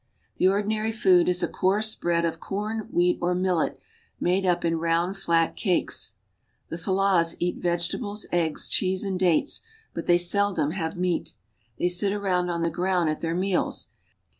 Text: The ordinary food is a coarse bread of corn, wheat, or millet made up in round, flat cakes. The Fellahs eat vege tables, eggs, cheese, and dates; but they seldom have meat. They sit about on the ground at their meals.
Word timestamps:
The 0.37 0.47
ordinary 0.47 0.91
food 0.91 1.29
is 1.29 1.43
a 1.43 1.47
coarse 1.47 1.93
bread 1.93 2.25
of 2.25 2.39
corn, 2.39 2.87
wheat, 2.91 3.19
or 3.21 3.35
millet 3.35 3.79
made 4.19 4.47
up 4.47 4.65
in 4.65 4.79
round, 4.79 5.15
flat 5.15 5.55
cakes. 5.55 6.13
The 6.69 6.79
Fellahs 6.79 7.35
eat 7.37 7.61
vege 7.61 7.91
tables, 7.91 8.25
eggs, 8.31 8.67
cheese, 8.67 9.03
and 9.03 9.19
dates; 9.19 9.61
but 9.93 10.07
they 10.07 10.17
seldom 10.17 10.71
have 10.71 10.97
meat. 10.97 11.33
They 11.77 11.87
sit 11.89 12.13
about 12.13 12.49
on 12.49 12.63
the 12.63 12.71
ground 12.71 13.11
at 13.11 13.21
their 13.21 13.35
meals. 13.35 13.89